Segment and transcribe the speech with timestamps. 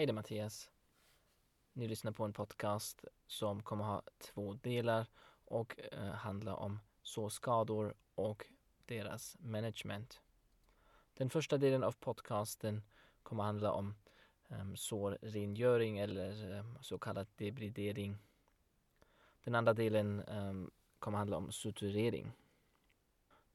[0.00, 0.70] Hej det är Mattias.
[1.72, 5.06] Ni lyssnar på en podcast som kommer ha två delar
[5.44, 8.46] och eh, handla om sårskador och
[8.86, 10.20] deras management.
[11.14, 12.82] Den första delen av podcasten
[13.22, 13.94] kommer handla om
[14.48, 18.18] eh, sårrengöring eller eh, så kallad debridering.
[19.44, 20.54] Den andra delen eh,
[20.98, 22.32] kommer handla om suturering.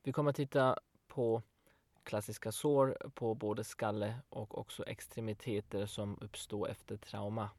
[0.03, 1.41] Vi kommer titta på
[2.05, 7.49] klassiska sår på både skalle och också extremiteter som uppstår efter trauma.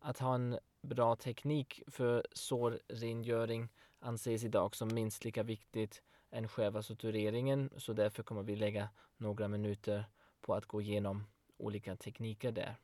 [0.00, 6.82] Att ha en bra teknik för sårrengöring anses idag som minst lika viktigt än själva
[6.82, 10.04] sutureringen så därför kommer vi lägga några minuter
[10.40, 12.76] på att gå igenom olika tekniker där.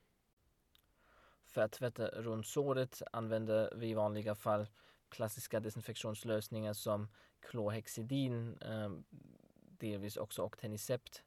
[1.46, 4.66] För att tvätta runt såret använder vi i vanliga fall
[5.08, 7.08] klassiska desinfektionslösningar som
[7.40, 8.90] klorhexidin, eh,
[9.78, 11.22] delvis också Octenicept.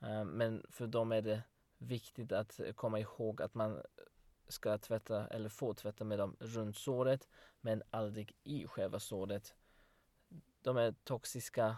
[0.00, 1.42] Eh, men för dem är det
[1.78, 3.82] viktigt att komma ihåg att man
[4.48, 7.28] ska tvätta eller få tvätta med dem runt såret
[7.60, 9.54] men aldrig i själva såret.
[10.62, 11.76] De är toxiska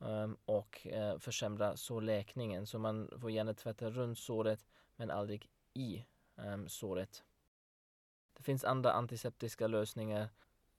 [0.00, 6.04] ehm, och eh, försämrar sårläkningen så man får gärna tvätta runt såret men aldrig i
[6.36, 7.24] ehm, såret.
[8.32, 10.28] Det finns andra antiseptiska lösningar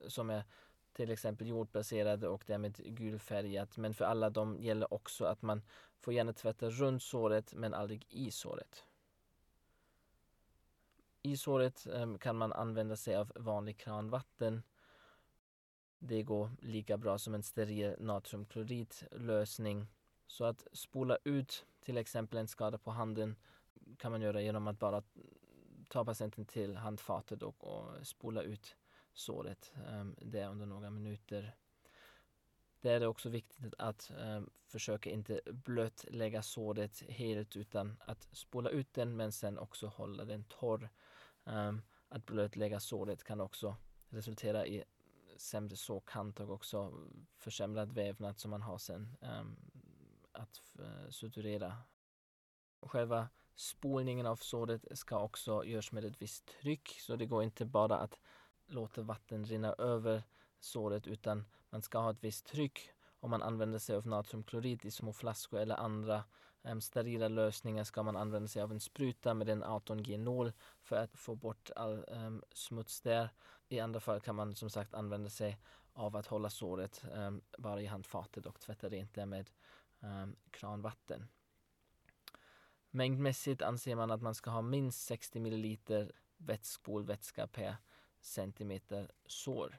[0.08, 0.44] som är
[0.98, 5.62] till exempel jordbaserade och därmed gulfärgat men för alla de gäller också att man
[6.00, 8.84] får gärna tvätta runt såret men aldrig i såret.
[11.22, 14.62] I såret ehm, kan man använda sig av vanlig kranvatten.
[15.98, 19.86] Det går lika bra som en steril natriumkloridlösning.
[20.26, 23.36] Så att spola ut till exempel en skada på handen
[23.98, 25.02] kan man göra genom att bara
[25.88, 28.76] ta patienten till handfatet och, och spola ut
[29.18, 31.56] såret um, det under några minuter.
[32.80, 38.94] Det är också viktigt att um, försöka inte blötlägga såret helt utan att spola ut
[38.94, 40.90] den men sen också hålla den torr.
[41.44, 43.76] Um, att blötlägga såret kan också
[44.08, 44.84] resultera i
[45.36, 46.92] sämre sårkant och också
[47.36, 49.56] försämrad vävnad som man har sen um,
[50.32, 51.76] att eh, suturera.
[52.82, 57.64] Själva spolningen av såret ska också göras med ett visst tryck så det går inte
[57.64, 58.18] bara att
[58.68, 60.22] låta vatten rinna över
[60.60, 62.90] såret utan man ska ha ett visst tryck
[63.20, 66.24] om man använder sig av natriumklorid i små flaskor eller andra
[66.62, 70.52] äm, sterila lösningar ska man använda sig av en spruta med en 18G-nål
[70.82, 73.30] för att få bort all äm, smuts där.
[73.68, 75.60] I andra fall kan man som sagt använda sig
[75.92, 79.50] av att hålla såret äm, bara i handfatet och tvätta rent det med
[80.50, 81.28] kranvatten.
[82.90, 85.76] Mängdmässigt anser man att man ska ha minst 60 ml
[86.36, 87.76] vätskspolvätska per
[88.20, 89.78] centimeter sår.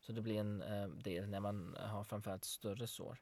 [0.00, 3.18] Så det blir en eh, del när man har framförallt större sår.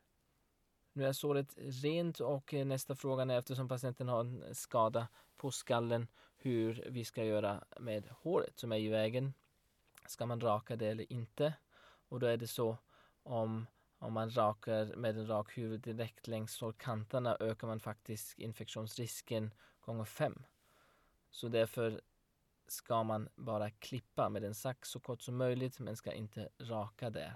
[0.92, 5.50] Nu är såret rent och eh, nästa fråga är eftersom patienten har en skada på
[5.50, 9.34] skallen hur vi ska göra med håret som är i vägen.
[10.06, 11.54] Ska man raka det eller inte?
[12.08, 12.78] Och då är det så
[13.22, 13.66] om,
[13.98, 20.04] om man rakar med en rak huvud direkt längs sårkanterna ökar man faktiskt infektionsrisken gånger
[20.04, 20.44] fem.
[21.31, 22.00] Så därför
[22.72, 27.10] ska man bara klippa med en sax så kort som möjligt men ska inte raka
[27.10, 27.34] där.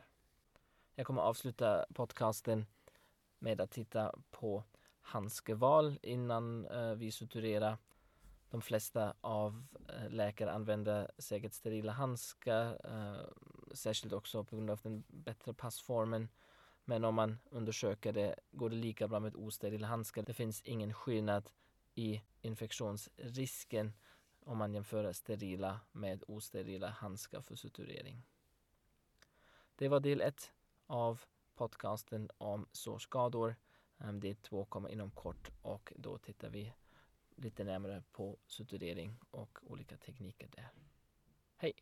[0.95, 2.67] Jag kommer avsluta podcasten
[3.39, 4.65] med att titta på
[5.01, 7.79] handskeval innan eh, vi suturerar.
[8.51, 13.27] De flesta av uh, läkare använder säkert sterila handskar, eh,
[13.75, 16.29] särskilt också på grund av den bättre passformen.
[16.85, 20.23] Men om man undersöker det går det lika bra med osterila handskar.
[20.23, 21.51] Det finns ingen skillnad
[21.95, 23.93] i infektionsrisken
[24.47, 28.23] om man jämför sterila med osterila handskar för suturering.
[29.77, 30.53] Det var del ett
[30.87, 31.23] av
[31.55, 33.57] podcasten om sårskador.
[33.99, 36.73] Ehm, del två kommer inom kort och då tittar vi
[37.37, 40.71] lite närmare på suturering och olika tekniker där.
[41.57, 41.73] Hej!